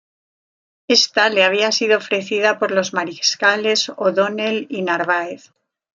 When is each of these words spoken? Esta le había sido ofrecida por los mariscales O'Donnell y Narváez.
Esta 0.87 1.29
le 1.29 1.43
había 1.43 1.71
sido 1.71 1.99
ofrecida 1.99 2.57
por 2.57 2.71
los 2.71 2.91
mariscales 2.91 3.89
O'Donnell 3.97 4.65
y 4.67 4.81
Narváez. 4.81 5.51